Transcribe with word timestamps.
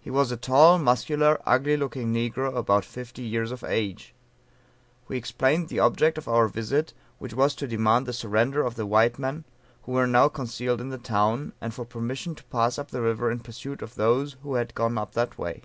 He 0.00 0.10
was 0.10 0.32
a 0.32 0.36
tall, 0.36 0.80
muscular, 0.80 1.40
ugly 1.46 1.76
looking 1.76 2.12
negro, 2.12 2.56
about 2.56 2.84
fifty 2.84 3.22
years 3.22 3.52
of 3.52 3.62
age. 3.62 4.12
We 5.06 5.16
explained 5.16 5.68
the 5.68 5.78
object 5.78 6.18
of 6.18 6.26
our 6.26 6.48
visit, 6.48 6.92
which 7.20 7.34
was 7.34 7.54
to 7.54 7.68
demand 7.68 8.06
the 8.06 8.12
surrender 8.12 8.64
of 8.66 8.74
the 8.74 8.84
white 8.84 9.16
men, 9.16 9.44
who 9.84 9.92
were 9.92 10.08
now 10.08 10.26
concealed 10.28 10.80
in 10.80 10.88
the 10.88 10.98
town, 10.98 11.52
and 11.60 11.72
for 11.72 11.84
permission 11.84 12.34
to 12.34 12.44
pass 12.46 12.80
up 12.80 12.90
the 12.90 13.00
river 13.00 13.30
in 13.30 13.38
pursuit 13.38 13.80
of 13.80 13.94
those 13.94 14.34
who 14.42 14.54
had 14.54 14.74
gone 14.74 14.98
up 14.98 15.12
that 15.12 15.38
way. 15.38 15.62